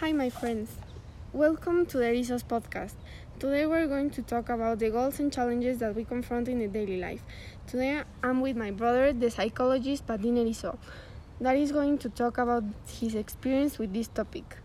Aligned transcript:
Hi, 0.00 0.12
my 0.12 0.30
friends. 0.30 0.70
Welcome 1.32 1.84
to 1.86 1.98
the 1.98 2.04
Erizos 2.04 2.44
podcast. 2.44 2.92
Today 3.40 3.66
we're 3.66 3.88
going 3.88 4.10
to 4.10 4.22
talk 4.22 4.48
about 4.48 4.78
the 4.78 4.90
goals 4.90 5.18
and 5.18 5.32
challenges 5.32 5.78
that 5.78 5.96
we 5.96 6.04
confront 6.04 6.46
in 6.46 6.60
the 6.60 6.68
daily 6.68 7.00
life. 7.00 7.20
Today 7.66 8.02
I'm 8.22 8.40
with 8.40 8.56
my 8.56 8.70
brother, 8.70 9.12
the 9.12 9.28
psychologist 9.28 10.06
Patin 10.06 10.36
Erizo, 10.36 10.78
that 11.40 11.56
is 11.56 11.72
going 11.72 11.98
to 11.98 12.08
talk 12.10 12.38
about 12.38 12.62
his 12.86 13.16
experience 13.16 13.80
with 13.80 13.92
this 13.92 14.06
topic. 14.06 14.58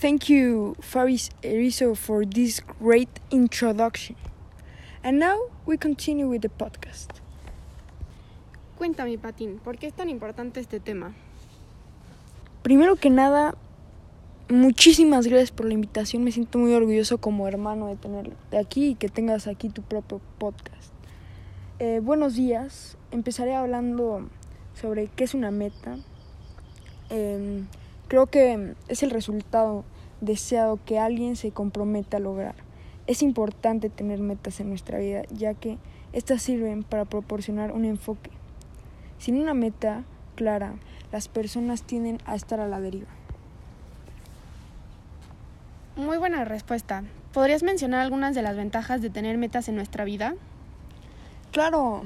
Thank 0.00 0.28
you, 0.28 0.74
Faris 0.80 1.30
Erizo, 1.44 1.96
for 1.96 2.24
this 2.24 2.58
great 2.58 3.20
introduction. 3.30 4.16
And 5.04 5.20
now 5.20 5.38
we 5.64 5.76
continue 5.76 6.28
with 6.28 6.42
the 6.42 6.48
podcast. 6.48 7.20
Cuéntame, 8.80 9.16
Patín, 9.16 9.60
¿por 9.62 9.76
qué 9.76 9.86
es 9.86 9.94
tan 9.94 10.10
importante 10.10 10.58
este 10.58 10.80
tema? 10.80 11.14
Primero 12.64 12.96
que 12.96 13.10
nada, 13.10 13.54
muchísimas 14.50 15.26
gracias 15.26 15.50
por 15.50 15.66
la 15.66 15.74
invitación. 15.74 16.24
Me 16.24 16.32
siento 16.32 16.58
muy 16.58 16.72
orgulloso 16.72 17.18
como 17.18 17.48
hermano 17.48 17.86
de 17.88 17.96
tenerte 17.96 18.58
aquí 18.58 18.88
y 18.88 18.94
que 18.94 19.08
tengas 19.08 19.46
aquí 19.46 19.68
tu 19.68 19.82
propio 19.82 20.20
podcast. 20.38 20.92
Eh, 21.78 22.00
buenos 22.02 22.34
días. 22.34 22.96
Empezaré 23.10 23.54
hablando 23.54 24.28
sobre 24.74 25.08
qué 25.08 25.24
es 25.24 25.34
una 25.34 25.50
meta. 25.50 25.96
Eh, 27.10 27.64
creo 28.08 28.26
que 28.26 28.74
es 28.88 29.02
el 29.02 29.10
resultado 29.10 29.84
deseado 30.20 30.78
que 30.84 30.98
alguien 30.98 31.36
se 31.36 31.50
comprometa 31.50 32.16
a 32.16 32.20
lograr. 32.20 32.54
Es 33.06 33.22
importante 33.22 33.88
tener 33.90 34.20
metas 34.20 34.60
en 34.60 34.68
nuestra 34.68 34.98
vida, 34.98 35.22
ya 35.30 35.54
que 35.54 35.78
estas 36.12 36.42
sirven 36.42 36.82
para 36.82 37.04
proporcionar 37.04 37.72
un 37.72 37.84
enfoque. 37.84 38.30
Sin 39.18 39.36
una 39.36 39.54
meta 39.54 40.04
clara, 40.34 40.74
las 41.12 41.28
personas 41.28 41.82
tienden 41.82 42.18
a 42.26 42.34
estar 42.34 42.60
a 42.60 42.68
la 42.68 42.80
deriva. 42.80 43.08
Muy 45.98 46.16
buena 46.16 46.44
respuesta. 46.44 47.02
¿Podrías 47.32 47.64
mencionar 47.64 47.98
algunas 47.98 48.32
de 48.36 48.40
las 48.40 48.56
ventajas 48.56 49.02
de 49.02 49.10
tener 49.10 49.36
metas 49.36 49.68
en 49.68 49.74
nuestra 49.74 50.04
vida? 50.04 50.36
Claro, 51.50 52.04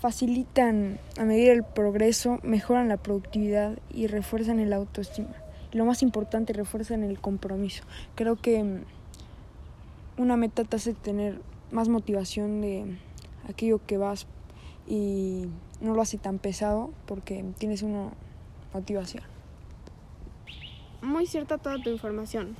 facilitan 0.00 1.00
a 1.18 1.24
medir 1.24 1.50
el 1.50 1.64
progreso, 1.64 2.38
mejoran 2.44 2.86
la 2.86 2.96
productividad 2.96 3.76
y 3.92 4.06
refuerzan 4.06 4.60
el 4.60 4.72
autoestima. 4.72 5.34
Y 5.72 5.78
lo 5.78 5.84
más 5.84 6.00
importante, 6.00 6.52
refuerzan 6.52 7.02
el 7.02 7.18
compromiso. 7.18 7.82
Creo 8.14 8.36
que 8.36 8.62
mm, 8.62 8.84
una 10.18 10.36
meta 10.36 10.62
te 10.62 10.76
hace 10.76 10.94
tener 10.94 11.40
más 11.72 11.88
motivación 11.88 12.60
de 12.60 12.96
aquello 13.48 13.84
que 13.84 13.98
vas 13.98 14.28
y 14.86 15.48
no 15.80 15.92
lo 15.94 16.02
hace 16.02 16.18
tan 16.18 16.38
pesado 16.38 16.92
porque 17.04 17.44
tienes 17.58 17.82
una 17.82 18.12
motivación. 18.72 19.24
Muy 21.02 21.26
cierta 21.26 21.58
toda 21.58 21.82
tu 21.82 21.90
información. 21.90 22.54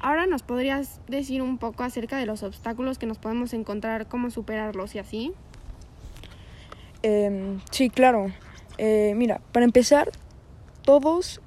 Ahora 0.00 0.26
nos 0.26 0.42
podrías 0.42 1.00
decir 1.08 1.42
un 1.42 1.58
poco 1.58 1.82
acerca 1.82 2.18
de 2.18 2.26
los 2.26 2.42
obstáculos 2.42 2.98
que 2.98 3.06
nos 3.06 3.18
podemos 3.18 3.52
encontrar, 3.54 4.06
cómo 4.06 4.30
superarlos 4.30 4.94
y 4.94 4.98
así. 4.98 5.32
Eh, 7.02 7.58
sí, 7.70 7.90
claro. 7.90 8.32
Eh, 8.78 9.14
mira, 9.16 9.40
para 9.52 9.64
empezar, 9.64 10.10
todos 10.82 11.40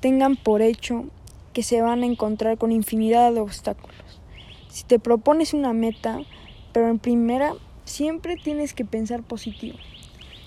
tengan 0.00 0.36
por 0.36 0.62
hecho 0.62 1.06
que 1.52 1.62
se 1.62 1.82
van 1.82 2.02
a 2.02 2.06
encontrar 2.06 2.56
con 2.56 2.70
infinidad 2.70 3.32
de 3.32 3.40
obstáculos. 3.40 3.96
Si 4.68 4.84
te 4.84 4.98
propones 4.98 5.54
una 5.54 5.72
meta, 5.72 6.20
pero 6.72 6.88
en 6.88 6.98
primera, 6.98 7.54
siempre 7.84 8.36
tienes 8.36 8.74
que 8.74 8.84
pensar 8.84 9.22
positivo. 9.22 9.78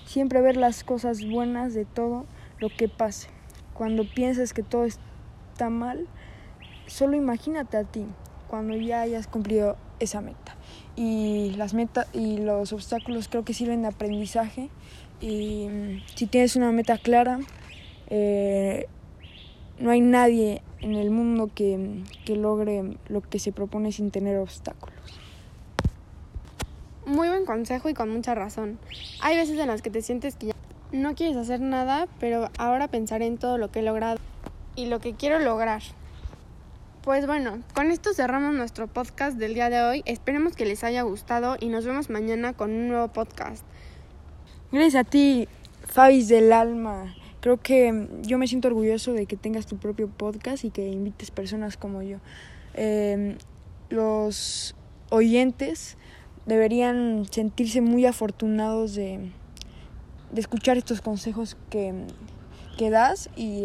Siempre 0.06 0.40
ver 0.40 0.56
las 0.56 0.84
cosas 0.84 1.26
buenas 1.26 1.74
de 1.74 1.84
todo 1.84 2.24
lo 2.58 2.68
que 2.70 2.88
pase. 2.88 3.28
Cuando 3.74 4.04
piensas 4.04 4.54
que 4.54 4.62
todo 4.62 4.84
está 4.84 5.68
mal, 5.68 6.06
solo 6.86 7.16
imagínate 7.16 7.76
a 7.76 7.84
ti 7.84 8.04
cuando 8.48 8.76
ya 8.76 9.00
hayas 9.00 9.26
cumplido 9.26 9.76
esa 9.98 10.20
meta. 10.20 10.56
Y 10.94 11.52
las 11.56 11.74
metas 11.74 12.06
y 12.12 12.38
los 12.38 12.72
obstáculos 12.72 13.28
creo 13.28 13.44
que 13.44 13.54
sirven 13.54 13.82
de 13.82 13.88
aprendizaje. 13.88 14.68
Y 15.20 15.68
mm, 15.68 16.02
si 16.14 16.26
tienes 16.26 16.56
una 16.56 16.72
meta 16.72 16.98
clara, 16.98 17.40
eh, 18.08 18.88
no 19.78 19.90
hay 19.90 20.00
nadie 20.00 20.62
en 20.80 20.94
el 20.94 21.10
mundo 21.10 21.50
que, 21.54 22.02
que 22.24 22.36
logre 22.36 22.96
lo 23.08 23.22
que 23.22 23.38
se 23.38 23.52
propone 23.52 23.92
sin 23.92 24.10
tener 24.10 24.36
obstáculos. 24.38 24.98
Muy 27.06 27.28
buen 27.28 27.46
consejo 27.46 27.88
y 27.88 27.94
con 27.94 28.10
mucha 28.10 28.34
razón. 28.34 28.78
Hay 29.22 29.36
veces 29.36 29.58
en 29.58 29.68
las 29.68 29.82
que 29.82 29.90
te 29.90 30.02
sientes 30.02 30.36
que 30.36 30.48
ya 30.48 30.54
no 30.92 31.14
quieres 31.14 31.36
hacer 31.36 31.60
nada, 31.60 32.06
pero 32.20 32.50
ahora 32.58 32.88
pensaré 32.88 33.26
en 33.26 33.38
todo 33.38 33.58
lo 33.58 33.70
que 33.70 33.80
he 33.80 33.82
logrado 33.82 34.18
y 34.76 34.86
lo 34.86 35.00
que 35.00 35.14
quiero 35.14 35.38
lograr. 35.38 35.82
Pues 37.02 37.26
bueno, 37.26 37.58
con 37.74 37.90
esto 37.90 38.14
cerramos 38.14 38.54
nuestro 38.54 38.86
podcast 38.86 39.36
del 39.36 39.54
día 39.54 39.68
de 39.70 39.82
hoy. 39.82 40.02
Esperemos 40.06 40.54
que 40.54 40.64
les 40.64 40.84
haya 40.84 41.02
gustado 41.02 41.56
y 41.58 41.66
nos 41.66 41.84
vemos 41.84 42.10
mañana 42.10 42.52
con 42.52 42.70
un 42.70 42.86
nuevo 42.86 43.08
podcast. 43.08 43.64
Gracias 44.70 44.94
a 44.94 45.10
ti, 45.10 45.48
Fabis 45.84 46.28
del 46.28 46.52
alma. 46.52 47.12
Creo 47.40 47.56
que 47.60 48.06
yo 48.22 48.38
me 48.38 48.46
siento 48.46 48.68
orgulloso 48.68 49.14
de 49.14 49.26
que 49.26 49.36
tengas 49.36 49.66
tu 49.66 49.78
propio 49.78 50.06
podcast 50.06 50.64
y 50.64 50.70
que 50.70 50.86
invites 50.86 51.32
personas 51.32 51.76
como 51.76 52.02
yo. 52.02 52.18
Eh, 52.74 53.36
los 53.90 54.76
oyentes 55.10 55.96
deberían 56.46 57.26
sentirse 57.28 57.80
muy 57.80 58.06
afortunados 58.06 58.94
de, 58.94 59.32
de 60.30 60.40
escuchar 60.40 60.78
estos 60.78 61.00
consejos 61.00 61.56
que, 61.68 61.94
que 62.78 62.90
das 62.90 63.28
y 63.34 63.64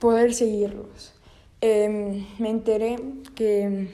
poder 0.00 0.34
seguirlos. 0.34 1.21
Eh, 1.64 2.26
me 2.40 2.50
enteré 2.50 2.96
que, 3.36 3.86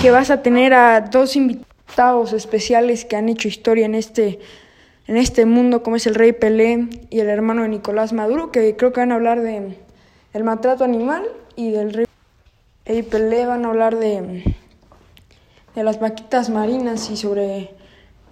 que 0.00 0.12
vas 0.12 0.30
a 0.30 0.40
tener 0.40 0.72
a 0.72 1.00
dos 1.00 1.34
invitados 1.34 2.32
especiales 2.32 3.04
que 3.04 3.16
han 3.16 3.28
hecho 3.28 3.48
historia 3.48 3.86
en 3.86 3.96
este, 3.96 4.38
en 5.08 5.16
este 5.16 5.44
mundo, 5.44 5.82
como 5.82 5.96
es 5.96 6.06
el 6.06 6.14
rey 6.14 6.30
Pelé 6.30 6.88
y 7.10 7.18
el 7.18 7.28
hermano 7.28 7.62
de 7.62 7.70
Nicolás 7.70 8.12
Maduro, 8.12 8.52
que 8.52 8.76
creo 8.76 8.92
que 8.92 9.00
van 9.00 9.10
a 9.10 9.16
hablar 9.16 9.40
de 9.40 9.76
el 10.32 10.44
maltrato 10.44 10.84
animal 10.84 11.24
y 11.56 11.72
del 11.72 11.92
rey 11.92 13.02
Pelé 13.02 13.46
van 13.46 13.64
a 13.64 13.70
hablar 13.70 13.96
de, 13.96 14.44
de 15.74 15.82
las 15.82 15.98
vaquitas 15.98 16.50
marinas 16.50 17.10
y 17.10 17.16
sobre 17.16 17.70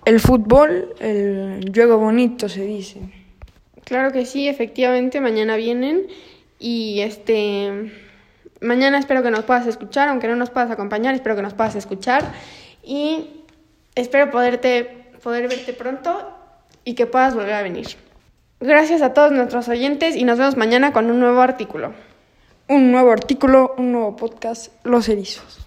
el 0.05 0.21
fútbol, 0.21 0.94
el 1.00 1.72
juego 1.75 1.99
bonito 1.99 2.49
se 2.49 2.65
dice. 2.65 3.00
Claro 3.82 4.12
que 4.12 4.26
sí, 4.26 4.47
efectivamente, 4.47 5.21
mañana 5.21 5.56
vienen 5.56 6.06
y 6.59 7.01
este 7.01 7.93
mañana 8.61 8.99
espero 8.99 9.23
que 9.23 9.31
nos 9.31 9.45
puedas 9.45 9.67
escuchar, 9.67 10.09
aunque 10.09 10.29
no 10.29 10.37
nos 10.37 10.51
puedas 10.51 10.71
acompañar, 10.71 11.15
espero 11.15 11.37
que 11.37 11.43
nos 11.43 11.55
puedas 11.55 11.77
escuchar 11.77 12.33
y 12.83 13.43
espero 13.95 14.31
poderte 14.31 15.05
poder 15.23 15.49
verte 15.49 15.73
pronto 15.73 16.31
y 16.85 16.95
que 16.95 17.07
puedas 17.07 17.35
volver 17.35 17.55
a 17.55 17.63
venir. 17.63 17.87
Gracias 18.61 19.03
a 19.03 19.13
todos 19.13 19.33
nuestros 19.33 19.69
oyentes 19.69 20.17
y 20.17 20.25
nos 20.25 20.39
vemos 20.39 20.57
mañana 20.57 20.93
con 20.93 21.11
un 21.11 21.21
nuevo 21.21 21.41
artículo. 21.41 21.93
Un 22.69 22.93
nuevo 22.93 23.11
artículo, 23.11 23.75
un 23.77 23.93
nuevo 23.93 24.17
podcast, 24.17 24.73
Los 24.85 25.09
Erizos. 25.09 25.64